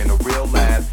in 0.00 0.10
a 0.10 0.16
real 0.16 0.46
lab. 0.46 0.89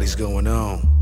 party's 0.00 0.14
going 0.16 0.46
on. 0.46 0.99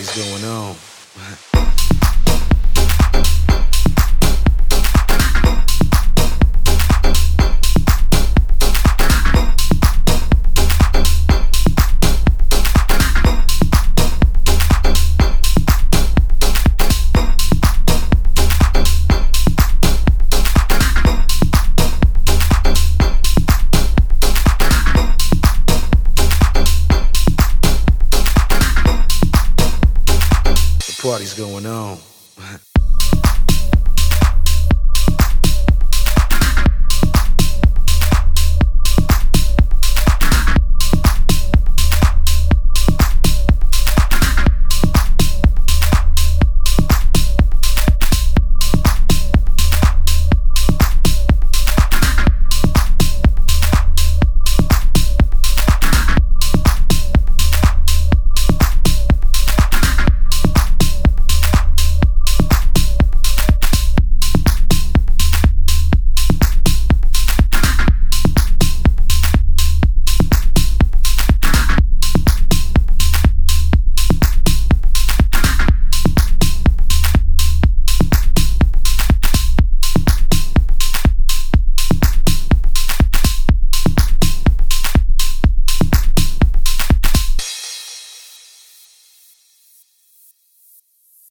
Party's 0.00 0.16
going 0.16 0.44
on. 0.44 1.49
Party's 31.10 31.34
going 31.34 31.66
on. 31.66 31.98